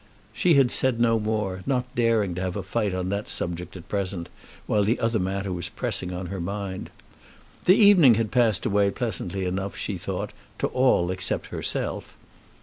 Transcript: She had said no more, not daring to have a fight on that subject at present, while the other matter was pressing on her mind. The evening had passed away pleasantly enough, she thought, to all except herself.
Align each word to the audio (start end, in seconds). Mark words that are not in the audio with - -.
She 0.33 0.55
had 0.55 0.71
said 0.71 0.99
no 0.99 1.19
more, 1.19 1.61
not 1.67 1.93
daring 1.93 2.33
to 2.33 2.41
have 2.41 2.55
a 2.55 2.63
fight 2.63 2.91
on 2.91 3.09
that 3.09 3.29
subject 3.29 3.77
at 3.77 3.87
present, 3.87 4.29
while 4.65 4.83
the 4.83 4.99
other 4.99 5.19
matter 5.19 5.53
was 5.53 5.69
pressing 5.69 6.11
on 6.11 6.25
her 6.25 6.39
mind. 6.41 6.89
The 7.65 7.75
evening 7.75 8.15
had 8.15 8.31
passed 8.31 8.65
away 8.65 8.89
pleasantly 8.89 9.45
enough, 9.45 9.77
she 9.77 9.99
thought, 9.99 10.33
to 10.57 10.65
all 10.69 11.11
except 11.11 11.49
herself. 11.53 12.17